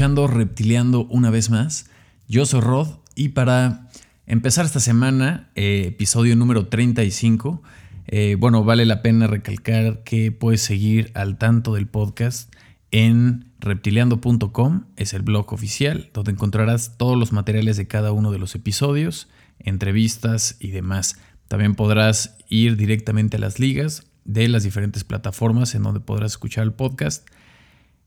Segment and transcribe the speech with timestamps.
[0.00, 1.90] escuchando Reptiliando una vez más.
[2.26, 3.90] Yo soy Rod y para
[4.24, 7.62] empezar esta semana, eh, episodio número 35,
[8.06, 12.50] eh, bueno, vale la pena recalcar que puedes seguir al tanto del podcast
[12.90, 18.38] en reptiliando.com, es el blog oficial, donde encontrarás todos los materiales de cada uno de
[18.38, 21.20] los episodios, entrevistas y demás.
[21.46, 26.64] También podrás ir directamente a las ligas de las diferentes plataformas en donde podrás escuchar
[26.64, 27.28] el podcast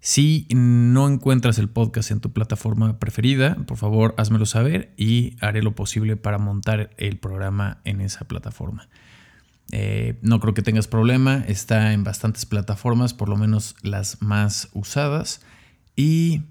[0.05, 5.63] si no encuentras el podcast en tu plataforma preferida, por favor házmelo saber y haré
[5.63, 8.89] lo posible para montar el programa en esa plataforma.
[9.71, 14.67] Eh, no creo que tengas problema, está en bastantes plataformas, por lo menos las más
[14.73, 15.39] usadas.
[15.95, 16.41] Y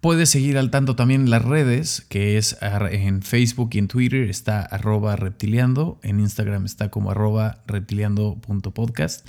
[0.00, 4.60] puedes seguir al tanto también las redes, que es en Facebook y en Twitter está
[4.60, 9.26] arroba reptiliando, en Instagram está como arroba reptiliando.podcast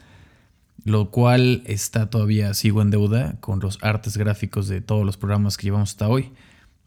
[0.83, 5.57] lo cual está todavía sigo en deuda con los artes gráficos de todos los programas
[5.57, 6.31] que llevamos hasta hoy,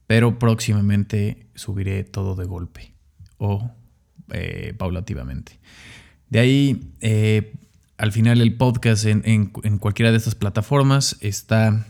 [0.07, 2.93] pero próximamente subiré todo de golpe
[3.39, 3.71] o
[4.33, 5.59] eh, paulativamente.
[6.29, 7.55] De ahí, eh,
[7.97, 9.47] al final el podcast en,
[9.79, 11.87] cualquiera de estas plataformas está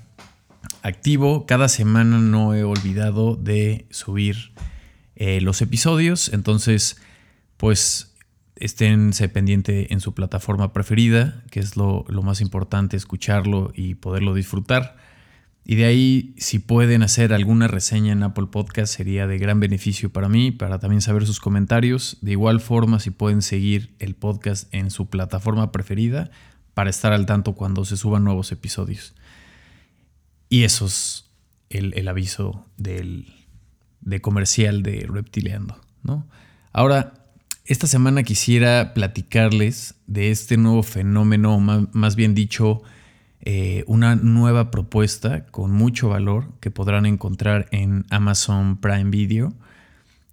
[0.83, 1.47] activo.
[1.47, 4.53] Cada semana no he olvidado de subir
[5.17, 6.99] eh, los episodios, entonces
[7.57, 8.15] pues
[8.57, 14.97] esténse pendiente en su plataforma preferida, que es lo, más importante, escucharlo y poderlo disfrutar.
[15.65, 20.11] Y de ahí, si pueden hacer alguna reseña en Apple Podcast, sería de gran beneficio
[20.13, 22.19] para mí, para también saber sus comentarios.
[22.21, 26.31] De igual forma, si pueden seguir el podcast en su plataforma preferida,
[26.73, 29.15] para estar al tanto cuando se suban nuevos episodios.
[30.49, 31.25] Y eso es
[31.69, 33.35] el, aviso del,
[34.01, 35.81] de comercial de Reptileando.
[36.03, 36.29] ¿no?
[36.73, 37.26] Ahora,
[37.67, 42.83] esta semana quisiera platicarles de este nuevo fenómeno, más bien dicho,
[43.41, 49.53] eh, una nueva propuesta con mucho valor que podrán encontrar en Amazon Prime Video,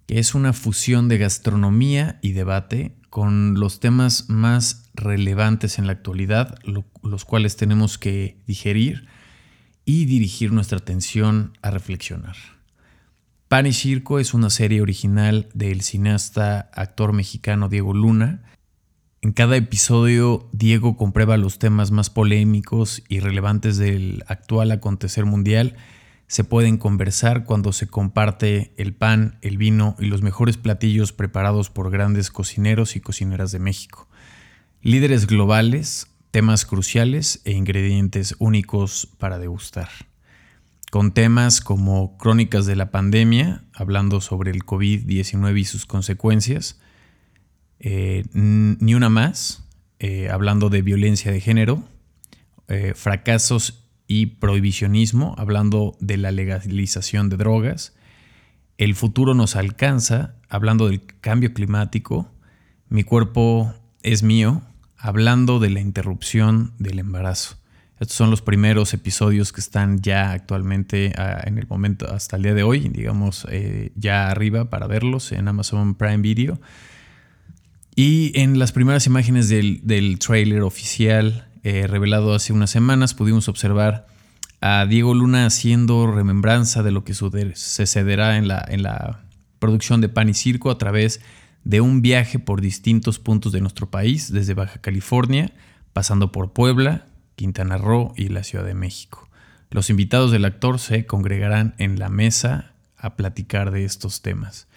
[0.06, 5.92] que es una fusión de gastronomía y debate con los temas más relevantes en la
[5.92, 6.58] actualidad,
[7.02, 9.06] los cuales tenemos que digerir
[9.84, 12.53] y dirigir nuestra atención a reflexionar.
[13.54, 18.42] Pan y Circo es una serie original del cineasta actor mexicano Diego Luna.
[19.20, 25.76] En cada episodio, Diego comprueba los temas más polémicos y relevantes del actual acontecer mundial.
[26.26, 31.70] Se pueden conversar cuando se comparte el pan, el vino y los mejores platillos preparados
[31.70, 34.08] por grandes cocineros y cocineras de México.
[34.82, 39.90] Líderes globales, temas cruciales e ingredientes únicos para degustar
[40.94, 46.80] con temas como Crónicas de la Pandemia, hablando sobre el COVID-19 y sus consecuencias,
[47.80, 49.64] eh, Ni una más,
[49.98, 51.82] eh, hablando de violencia de género,
[52.68, 57.96] eh, fracasos y prohibicionismo, hablando de la legalización de drogas,
[58.78, 62.30] El futuro nos alcanza, hablando del cambio climático,
[62.88, 63.74] Mi cuerpo
[64.04, 64.62] es mío,
[64.96, 67.63] hablando de la interrupción del embarazo.
[68.04, 72.42] Estos son los primeros episodios que están ya actualmente ah, en el momento, hasta el
[72.42, 76.60] día de hoy, digamos, eh, ya arriba para verlos en Amazon Prime Video.
[77.96, 83.48] Y en las primeras imágenes del, del trailer oficial eh, revelado hace unas semanas pudimos
[83.48, 84.06] observar
[84.60, 89.24] a Diego Luna haciendo remembranza de lo que sucederá en la, en la
[89.58, 91.22] producción de Pan y Circo a través
[91.64, 95.52] de un viaje por distintos puntos de nuestro país, desde Baja California,
[95.94, 97.06] pasando por Puebla,
[97.36, 99.28] Quintana Roo y la Ciudad de México.
[99.70, 104.68] Los invitados del actor se congregarán en la mesa a platicar de estos temas.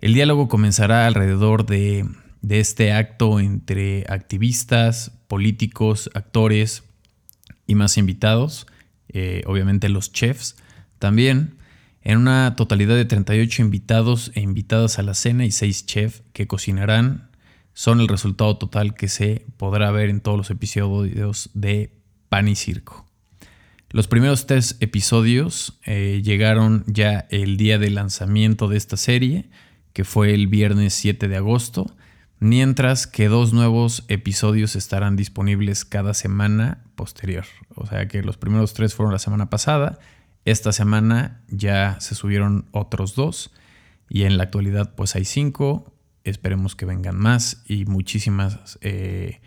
[0.00, 2.06] El diálogo comenzará alrededor de,
[2.48, 6.84] este acto entre activistas, políticos, actores
[7.66, 8.66] y más invitados,
[9.08, 10.56] eh, obviamente los chefs
[10.98, 11.56] también,
[12.02, 16.46] en una totalidad de 38 invitados e invitadas a la cena y 6 chefs que
[16.46, 17.27] cocinarán
[17.78, 21.92] son el resultado total que se podrá ver en todos los episodios de
[22.28, 23.06] Pan y Circo.
[23.90, 29.48] Los primeros tres episodios eh, llegaron ya el día de lanzamiento de esta serie,
[29.92, 31.86] que fue el viernes 7 de agosto,
[32.40, 37.44] mientras que dos nuevos episodios estarán disponibles cada semana posterior.
[37.76, 40.00] O sea que los primeros tres fueron la semana pasada,
[40.44, 43.52] esta semana ya se subieron otros dos
[44.08, 45.92] y en la actualidad pues hay cinco,
[46.28, 49.40] Esperemos que vengan más y muchísimas, eh,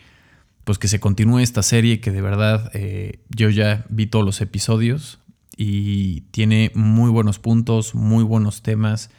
[0.64, 4.42] pues que se continúe esta serie que de verdad eh, yo ya vi todos los
[4.42, 5.20] episodios
[5.58, 9.10] y tiene muy buenos puntos, muy buenos temas.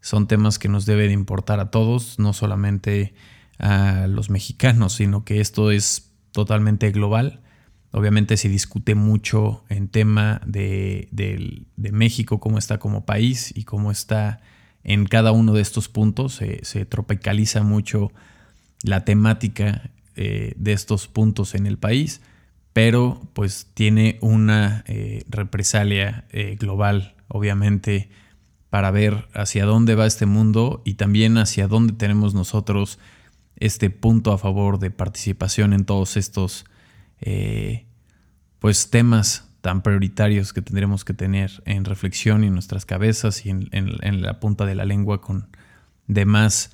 [0.00, 3.14] Son temas que nos debe de importar a todos, no solamente
[3.58, 7.40] a los mexicanos, sino que esto es totalmente global.
[7.92, 11.08] Obviamente se discute mucho en tema de,
[11.76, 14.40] México, cómo está como país y cómo está
[14.84, 16.40] en cada uno de estos puntos.
[16.62, 18.12] se tropicaliza mucho
[18.84, 22.20] la temática eh, de estos puntos en el país,
[22.72, 28.10] pero pues tiene una eh, represalia eh, global, obviamente,
[28.70, 33.00] para ver hacia dónde va este mundo y también hacia dónde tenemos nosotros
[33.56, 36.64] este punto a favor de participación en todos estos
[38.58, 43.48] pues temas tan prioritarios que tendremos que tener en reflexión y en nuestras cabezas y
[43.48, 45.48] en, la punta de la lengua con
[46.06, 46.72] demás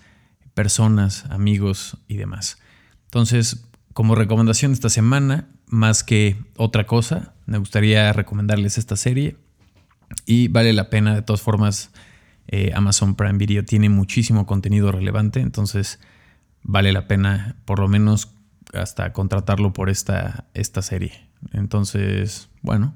[0.55, 2.59] personas, amigos y demás.
[3.05, 9.37] Entonces, como recomendación esta semana, más que otra cosa, me gustaría recomendarles esta serie
[10.27, 11.93] y vale la pena, de todas formas,
[12.49, 16.01] eh, Amazon Prime Video tiene muchísimo contenido relevante, entonces
[16.65, 18.33] vale la pena por lo menos
[18.75, 21.30] hasta contratarlo por esta, esta serie.
[21.53, 22.95] Entonces, bueno,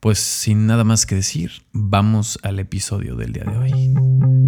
[0.00, 4.45] pues sin nada más que decir, vamos al episodio del día de hoy.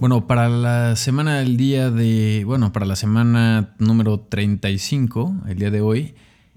[0.00, 5.72] Bueno, para la semana del día de, bueno, para la semana número 35, el día
[5.72, 6.14] de hoy,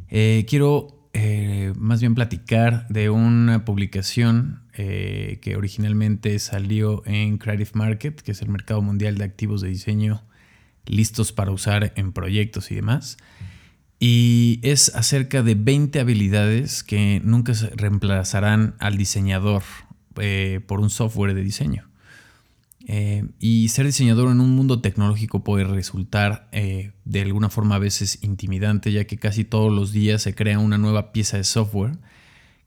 [0.09, 7.71] eh, quiero eh, más bien platicar de una publicación eh, que originalmente salió en Creative
[7.73, 10.21] Market, que es el mercado mundial de activos de diseño
[10.85, 13.17] listos para usar en proyectos y demás.
[13.99, 19.63] Y es acerca de 20 habilidades que nunca reemplazarán al diseñador
[20.67, 21.90] por un software de diseño.
[22.87, 27.79] Eh, y ser diseñador en un mundo tecnológico puede resultar eh, de alguna forma a
[27.79, 31.97] veces intimidante, ya que casi todos los días se crea una nueva pieza de software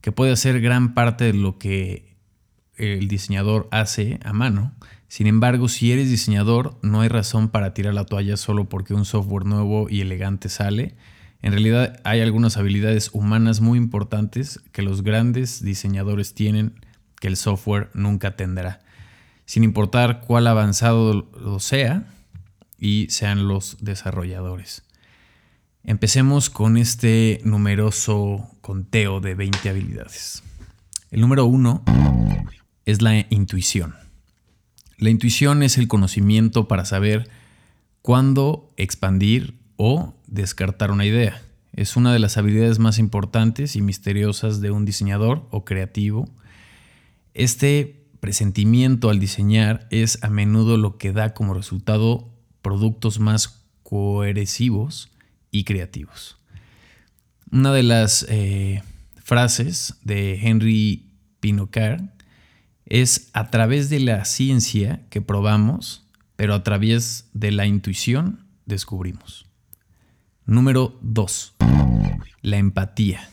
[0.01, 2.17] que puede hacer gran parte de lo que
[2.77, 4.75] el diseñador hace a mano.
[5.09, 9.05] Sin embargo, si eres diseñador, no hay razón para tirar la toalla solo porque un
[9.05, 10.95] software nuevo y elegante sale.
[11.41, 16.75] En realidad hay algunas habilidades humanas muy importantes que los grandes diseñadores tienen
[17.21, 18.84] que el software nunca tendrá
[19.46, 22.05] sin importar cuál avanzado lo sea
[22.79, 24.85] y sean los desarrolladores.
[25.85, 30.43] Empecemos con este numeroso conteo de 20 habilidades.
[31.11, 31.85] El número uno
[32.87, 33.94] es la intuición.
[34.96, 37.29] La intuición es el conocimiento para saber
[38.00, 41.43] cuándo expandir o descartar una idea.
[41.73, 46.29] Es una de las habilidades más importantes y misteriosas de un diseñador o creativo.
[47.35, 52.32] Este presentimiento al diseñar es a menudo lo que da como resultado
[52.62, 55.11] productos más coercivos
[55.50, 56.38] y creativos.
[57.53, 58.82] Una de las eh,
[59.23, 61.11] frases de Henry
[61.41, 62.00] Pinocard
[62.87, 69.44] es a través de la ciencia que probamos, pero a través de la intuición descubrimos.
[70.46, 71.56] Número 2.
[72.41, 73.29] La empatía.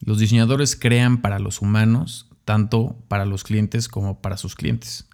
[0.00, 5.08] Los diseñadores crean para los humanos tanto para los clientes como para sus clientes.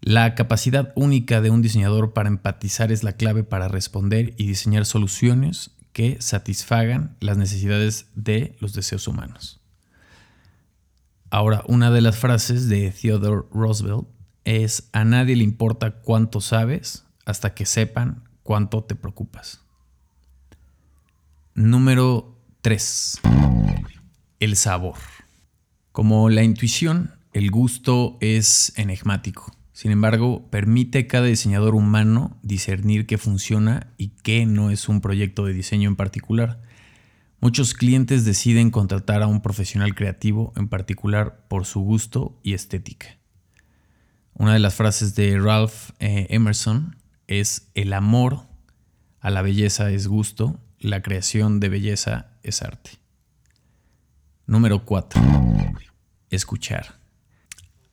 [0.00, 4.86] La capacidad única de un diseñador para empatizar es la clave para responder y diseñar
[4.86, 9.60] soluciones que satisfagan las necesidades de los deseos humanos.
[11.30, 14.08] Ahora, una de las frases de Theodore Roosevelt
[14.44, 19.60] es, a nadie le importa cuánto sabes hasta que sepan cuánto te preocupas.
[21.54, 23.20] Número 3.
[24.40, 24.96] El sabor.
[25.92, 29.52] Como la intuición, el gusto es enigmático.
[29.72, 35.00] Sin embargo, permite a cada diseñador humano discernir qué funciona y qué no es un
[35.00, 36.60] proyecto de diseño en particular.
[37.40, 43.18] Muchos clientes deciden contratar a un profesional creativo en particular por su gusto y estética.
[44.34, 48.46] Una de las frases de Ralph eh, Emerson es el amor
[49.20, 52.99] a la belleza es gusto, la creación de belleza es arte.
[54.50, 55.22] Número 4.
[56.28, 56.98] Escuchar.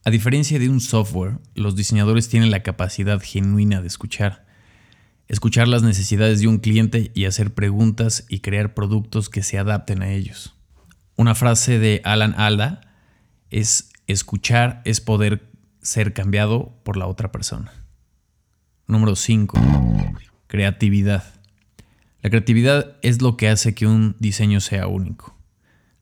[0.03, 4.47] A diferencia de un software, los diseñadores tienen la capacidad genuina de escuchar.
[5.27, 10.01] Escuchar las necesidades de un cliente y hacer preguntas y crear productos que se adapten
[10.01, 10.55] a ellos.
[11.15, 12.81] Una frase de Alan Alda
[13.51, 15.51] es escuchar es poder
[15.83, 17.71] ser cambiado por la otra persona.
[18.87, 19.59] Número 5.
[20.47, 21.23] Creatividad.
[22.23, 25.36] La creatividad es lo que hace que un diseño sea único.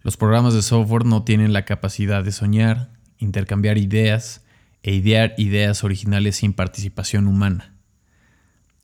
[0.06, 4.44] Los programas de software no tienen la capacidad de soñar, intercambiar ideas
[4.84, 7.74] e idear ideas originales sin participación humana.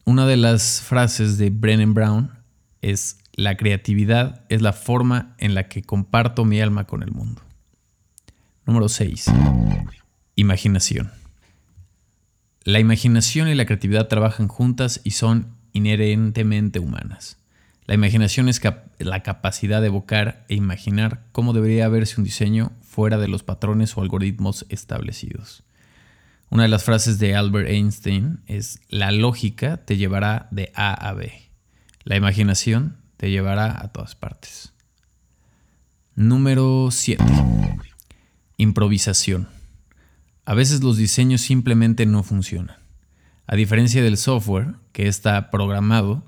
[0.04, 2.32] Una de las frases de Brennan Brown
[2.82, 7.44] es, la creatividad es la forma en la que comparto mi alma con el mundo.
[8.66, 9.28] Número 6.
[10.34, 11.12] Imaginación.
[12.64, 17.38] La imaginación y la creatividad trabajan juntas y son inherentemente humanas.
[17.92, 18.62] La imaginación es
[19.00, 23.98] la capacidad de evocar e imaginar cómo debería verse un diseño fuera de los patrones
[23.98, 25.64] o algoritmos establecidos.
[26.50, 31.12] Una de las frases de Albert Einstein es, la lógica te llevará de A a
[31.12, 31.34] B.
[32.06, 34.72] La imaginación te llevará a todas partes.
[36.16, 37.22] Número 7.
[38.56, 39.50] Improvisación.
[40.46, 42.78] A veces los diseños simplemente no funcionan.
[43.48, 46.24] A diferencia del software, que está programado,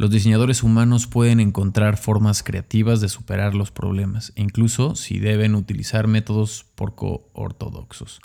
[0.00, 6.06] los diseñadores humanos pueden encontrar formas creativas de superar los problemas, incluso si deben utilizar
[6.06, 8.22] métodos poco ortodoxos.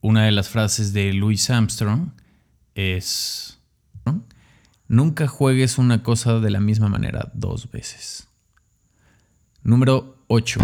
[0.00, 2.10] Una de las frases de Louis Armstrong
[2.76, 3.58] es,
[4.86, 8.28] nunca juegues una cosa de la misma manera dos veces.
[9.64, 10.60] Número 8.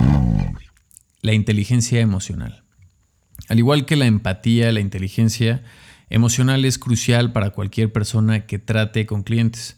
[1.22, 2.62] La inteligencia emocional.
[3.48, 5.64] Al igual que la empatía, la inteligencia
[6.08, 9.76] emocional es crucial para cualquier persona que trate con clientes.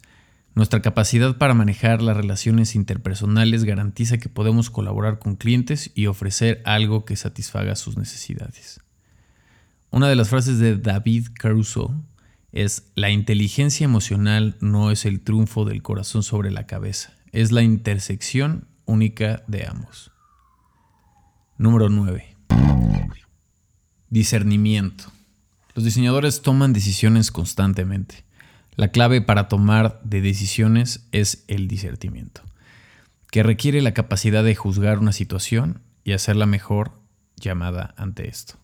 [0.56, 6.62] Nuestra capacidad para manejar las relaciones interpersonales garantiza que podemos colaborar con clientes y ofrecer
[6.64, 8.80] algo que satisfaga sus necesidades.
[9.90, 11.94] Una de las frases de David Caruso
[12.52, 17.62] es, la inteligencia emocional no es el triunfo del corazón sobre la cabeza, es la
[17.62, 20.10] intersección única de ambos.
[21.58, 22.34] Número 9.
[24.08, 25.12] Discernimiento.
[25.74, 28.25] Los diseñadores toman decisiones constantemente.
[28.76, 32.42] La clave para tomar de decisiones es el discernimiento,
[33.30, 36.92] que requiere la capacidad de juzgar una situación y hacer la mejor
[37.36, 38.56] llamada ante esto.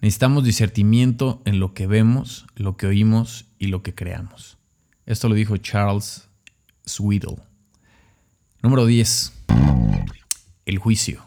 [0.00, 4.58] Necesitamos discernimiento en lo que vemos, lo que oímos y lo que creamos.
[5.06, 6.28] Esto lo dijo Charles
[6.84, 7.36] Swedel.
[8.60, 9.34] Número 10.
[10.66, 11.24] El juicio.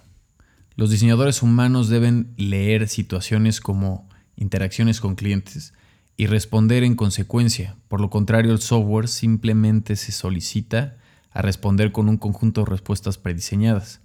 [0.75, 5.74] Los diseñadores humanos deben leer situaciones como interacciones con clientes
[6.22, 7.78] y responder en consecuencia.
[7.88, 10.96] Por lo contrario, el software simplemente se solicita
[11.32, 14.01] a responder con un conjunto de respuestas prediseñadas.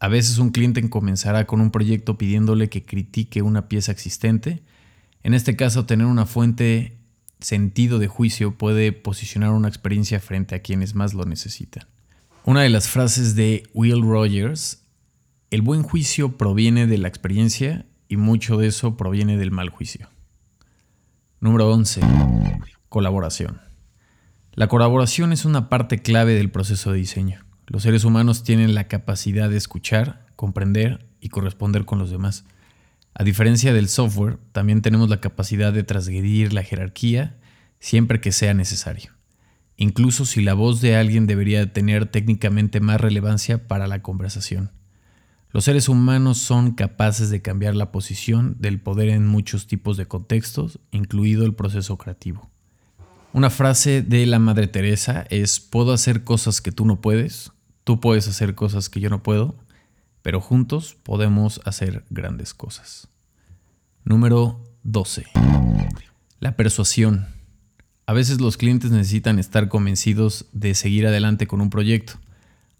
[0.00, 4.64] A veces un cliente comenzará con un proyecto pidiéndole que critique una pieza existente.
[5.22, 6.98] En este caso, tener una fuente
[7.38, 11.84] sentido de juicio puede posicionar una experiencia frente a quienes más lo necesitan.
[12.44, 14.82] Una de las frases de Will Rogers,
[15.52, 20.08] el buen juicio proviene de la experiencia y mucho de eso proviene del mal juicio.
[21.38, 22.00] Número 11.
[22.88, 23.60] Colaboración.
[24.54, 27.44] La colaboración es una parte clave del proceso de diseño.
[27.66, 32.46] Los seres humanos tienen la capacidad de escuchar, comprender y corresponder con los demás.
[33.12, 37.36] A diferencia del software, también tenemos la capacidad de transgredir la jerarquía
[37.80, 39.12] siempre que sea necesario,
[39.76, 44.70] incluso si la voz de alguien debería tener técnicamente más relevancia para la conversación.
[45.52, 50.06] Los seres humanos son capaces de cambiar la posición del poder en muchos tipos de
[50.06, 52.50] contextos, incluido el proceso creativo.
[53.32, 57.52] Una frase de la Madre Teresa es, puedo hacer cosas que tú no puedes,
[57.86, 59.54] Tú puedes hacer cosas que yo no puedo,
[60.22, 63.06] pero juntos podemos hacer grandes cosas.
[64.02, 65.24] Número 12.
[66.40, 67.28] La persuasión.
[68.04, 72.14] A veces los clientes necesitan estar convencidos de seguir adelante con un proyecto.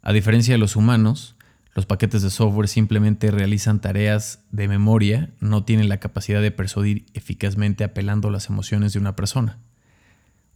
[0.03, 1.36] A diferencia de los humanos,
[1.77, 7.07] los paquetes de software simplemente realizan tareas de memoria, no tienen la capacidad de persuadir
[7.15, 9.61] eficazmente apelando a las emociones de una persona.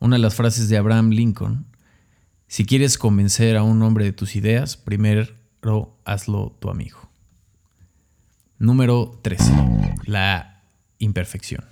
[0.00, 1.66] Una de las frases de Abraham Lincoln
[2.50, 6.98] si quieres convencer a un hombre de tus ideas, primero hazlo tu amigo.
[8.58, 9.52] Número 13.
[10.06, 10.64] La
[10.98, 11.64] imperfección.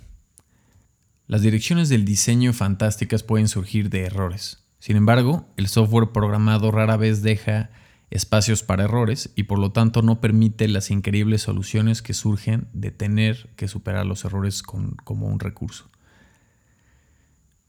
[1.27, 4.63] Las direcciones del diseño fantásticas pueden surgir de errores.
[4.79, 7.71] Sin embargo, el software programado rara vez deja
[8.11, 12.91] espacios para errores y por lo tanto no permite las increíbles soluciones que surgen de
[12.91, 15.89] tener que superar los errores como un recurso.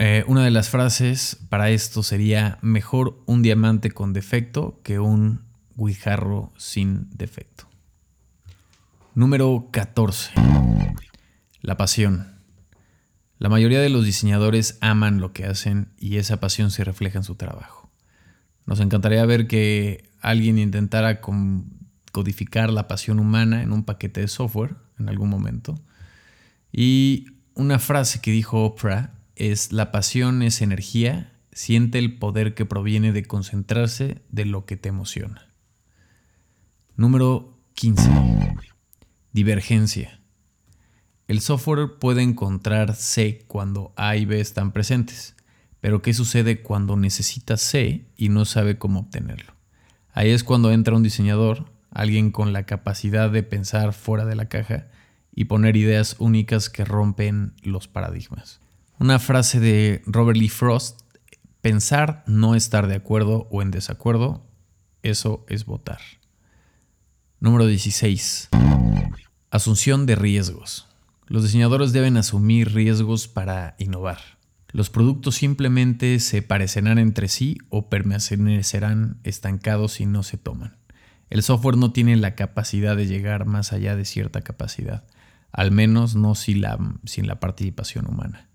[0.03, 5.43] Eh, una de las frases para esto sería mejor un diamante con defecto que un
[5.77, 7.69] guijarro sin defecto.
[9.15, 10.33] Número 14.
[11.61, 12.41] La pasión.
[13.37, 17.25] La mayoría de los diseñadores aman lo que hacen y esa pasión se refleja en
[17.25, 17.90] su trabajo.
[18.71, 21.21] Nos encantaría ver que alguien intentara
[22.13, 25.75] codificar la pasión humana en un paquete de software en algún momento.
[26.71, 32.65] Y una frase que dijo Oprah es la pasión es energía, siente el poder que
[32.65, 35.49] proviene de concentrarse de lo que te emociona.
[36.95, 38.09] Número 15.
[39.33, 40.21] Divergencia.
[41.27, 45.35] El software puede encontrar C cuando A y B están presentes,
[45.81, 49.55] pero ¿qué sucede cuando necesita C y no sabe cómo obtenerlo?
[50.13, 54.49] Ahí es cuando entra un diseñador, alguien con la capacidad de pensar fuera de la
[54.49, 54.89] caja
[55.35, 58.61] y poner ideas únicas que rompen los paradigmas.
[58.99, 61.01] Una frase de Robert Lee Frost,
[61.61, 64.47] pensar no estar de acuerdo o en desacuerdo,
[65.03, 66.01] eso es votar.
[67.39, 68.51] Número 16.
[69.51, 70.87] Asunción de riesgos.
[71.27, 74.40] Los diseñadores deben asumir riesgos para innovar.
[74.73, 80.77] Los productos simplemente se parecerán entre sí o permanecerán estancados si no se toman.
[81.29, 85.05] El software no tiene la capacidad de llegar más allá de cierta capacidad,
[85.53, 88.49] al menos no sin la, sin la participación humana.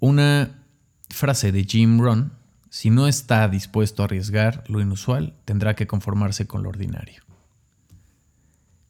[0.00, 0.64] Una
[1.10, 2.32] frase de Jim Rohn,
[2.70, 7.22] si no está dispuesto a arriesgar lo inusual, tendrá que conformarse con lo ordinario.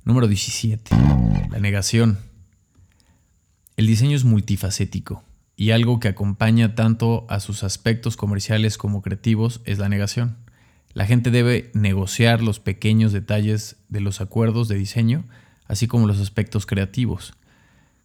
[0.05, 0.95] Número 17.
[1.51, 2.19] La negación.
[3.77, 5.25] El diseño es multifacético
[5.56, 10.37] y algo que acompaña tanto a sus aspectos comerciales como creativos es la negación.
[10.94, 15.25] La gente debe negociar los pequeños detalles de los acuerdos de diseño,
[15.66, 17.35] así como los aspectos creativos.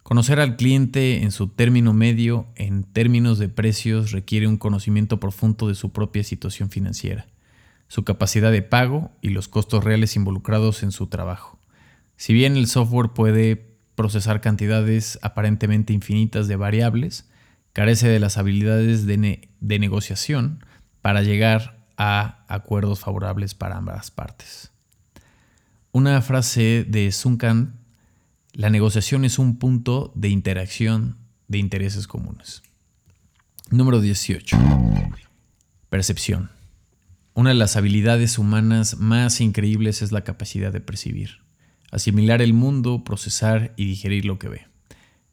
[0.03, 5.67] Conocer al cliente en su término medio, en términos de precios, requiere un conocimiento profundo
[5.67, 7.27] de su propia situación financiera,
[7.89, 11.59] su capacidad de pago y los costos reales involucrados en su trabajo.
[12.15, 17.27] Si bien el software puede procesar cantidades aparentemente infinitas de variables,
[17.73, 20.65] carece de las habilidades de, negociación
[21.01, 24.71] para llegar a acuerdos favorables para ambas partes.
[25.91, 27.79] Una frase de Sunkan,
[28.53, 32.63] la negociación es un punto de interacción de intereses comunes.
[33.69, 34.57] Número 18.
[35.89, 36.51] Percepción.
[37.33, 41.47] Una de las habilidades humanas más increíbles es la capacidad de percibir
[41.91, 44.67] asimilar el mundo, procesar y digerir lo que ve.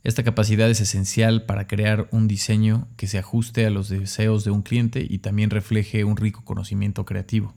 [0.05, 4.51] Esta capacidad es esencial para crear un diseño que se ajuste a los deseos de
[4.51, 7.55] un cliente y también refleje un rico conocimiento creativo.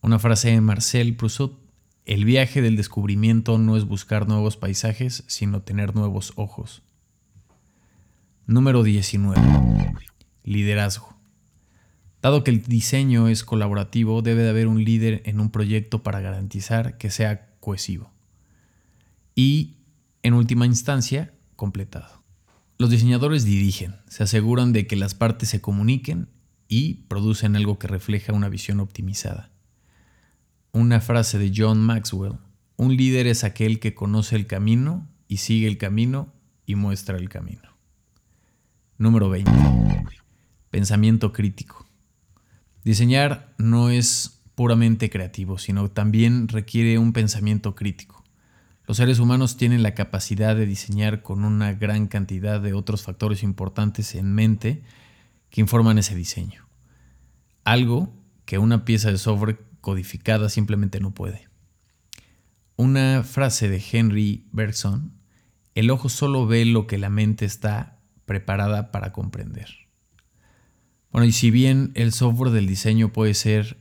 [0.00, 1.54] Una frase de Marcel Proust,
[2.04, 6.82] el viaje del descubrimiento no es buscar nuevos paisajes, sino tener nuevos ojos.
[8.46, 9.40] Número 19.
[10.44, 11.18] Liderazgo.
[12.22, 16.20] Dado que el diseño es colaborativo, debe de haber un líder en un proyecto para
[16.20, 18.14] garantizar que sea cohesivo
[19.34, 19.78] y,
[20.24, 22.24] en última instancia, completado.
[22.78, 26.28] Los diseñadores dirigen, se aseguran de que las partes se comuniquen
[26.66, 29.52] y producen algo que refleja una visión optimizada.
[30.72, 32.38] Una frase de John Maxwell,
[32.76, 36.32] un líder es aquel que conoce el camino y sigue el camino
[36.64, 37.76] y muestra el camino.
[38.96, 39.52] Número 20.
[40.70, 41.86] Pensamiento crítico.
[42.82, 48.23] Diseñar no es puramente creativo, sino también requiere un pensamiento crítico.
[48.86, 53.42] Los seres humanos tienen la capacidad de diseñar con una gran cantidad de otros factores
[53.42, 54.82] importantes en mente
[55.48, 56.68] que informan ese diseño.
[57.64, 58.12] Algo
[58.44, 61.48] que una pieza de software codificada simplemente no puede.
[62.76, 65.12] Una frase de Henry Bergson,
[65.74, 69.68] el ojo solo ve lo que la mente está preparada para comprender.
[71.10, 73.78] Bueno, y si bien el software del diseño puede ser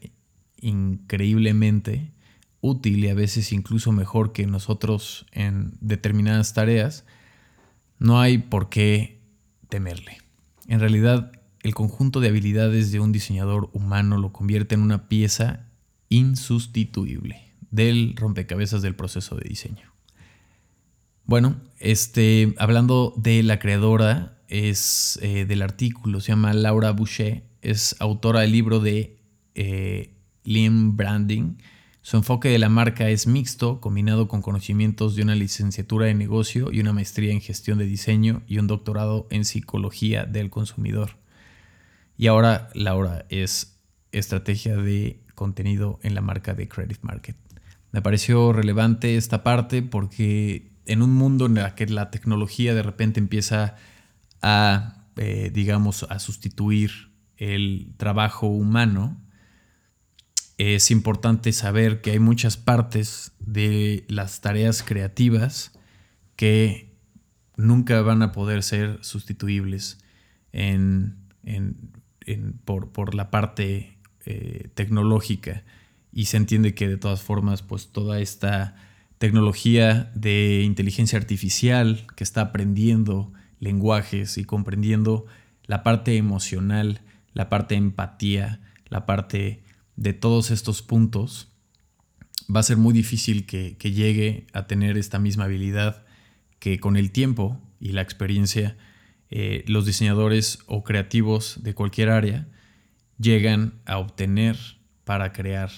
[0.62, 2.13] increíblemente
[2.64, 7.06] útil y a veces incluso mejor que nosotros en determinadas tareas,
[8.00, 9.22] no hay por qué
[9.70, 10.18] temerle.
[10.68, 15.68] En realidad, el conjunto de habilidades de un diseñador humano lo convierte en una pieza
[16.10, 19.94] insustituible del rompecabezas del proceso de diseño.
[21.26, 27.96] Bueno, este, hablando de la creadora, es eh, del artículo, se llama Laura Boucher, es
[28.00, 29.18] autora del libro de
[29.56, 31.56] eh, Lean Branding.
[32.04, 36.70] Su enfoque de la marca es mixto, combinado con conocimientos de una licenciatura de negocio
[36.70, 41.12] y una maestría en gestión de diseño y un doctorado en psicología del consumidor.
[42.18, 43.80] Y ahora Laura es
[44.12, 47.38] estrategia de contenido en la marca de Credit Market.
[47.94, 52.84] Me pareció relevante esta parte porque en un mundo en el que la tecnología de
[52.84, 53.78] repente empieza
[54.42, 59.24] a, eh, digamos, a sustituir el trabajo humano,
[60.58, 65.72] es importante saber que hay muchas partes de las tareas creativas
[66.36, 66.94] que
[67.56, 70.00] nunca van a poder ser sustituibles
[72.66, 75.64] por, la parte eh, tecnológica.
[76.12, 78.76] Y se entiende que de todas formas pues toda esta
[79.18, 85.26] tecnología de inteligencia artificial que está aprendiendo lenguajes y comprendiendo
[85.66, 87.02] la parte emocional,
[87.34, 89.64] la parte empatía, la parte
[89.96, 91.50] de todos estos puntos
[92.54, 96.06] va a ser muy difícil que, llegue a tener esta misma habilidad
[96.60, 98.78] que con el tiempo y la experiencia
[99.30, 102.48] eh, los diseñadores o creativos de cualquier área
[103.18, 104.58] llegan a obtener
[105.04, 105.72] para crear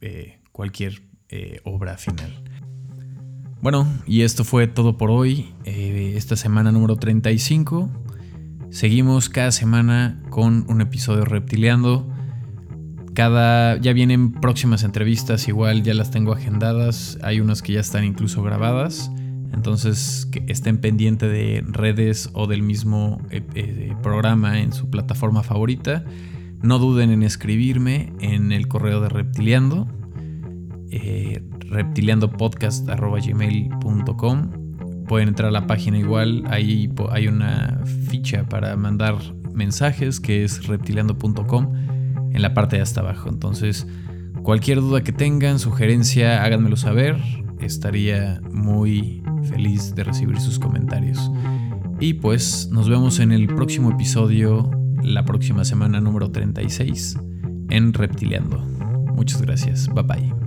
[0.00, 2.32] eh, cualquier eh, obra final.
[3.60, 7.90] Bueno, y esto fue todo por hoy, esta semana número 35.
[8.70, 12.06] Seguimos cada semana con un episodio reptiliando.
[13.18, 18.04] Cada, ya vienen próximas entrevistas, igual ya las tengo agendadas, hay unas que ya están
[18.04, 19.10] incluso grabadas,
[19.52, 25.42] entonces que estén pendientes de redes o del mismo eh, eh, programa en su plataforma
[25.42, 26.04] favorita.
[26.62, 29.88] No duden en escribirme en el correo de Reptiliando,
[30.92, 34.50] eh, reptiliandopodcast.gmail.com.
[35.08, 39.16] Pueden entrar a la página igual, ahí hay una ficha para mandar
[39.52, 41.97] mensajes que es reptiliando.com
[42.38, 43.28] en la parte de hasta abajo.
[43.28, 43.86] Entonces,
[44.42, 47.16] cualquier duda que tengan, sugerencia, háganmelo saber.
[47.60, 51.30] Estaría muy feliz de recibir sus comentarios.
[51.98, 54.70] Y pues nos vemos en el próximo episodio,
[55.02, 57.18] la próxima semana número 36,
[57.70, 58.58] en Reptiliando.
[59.14, 59.88] Muchas gracias.
[59.92, 60.37] Bye bye.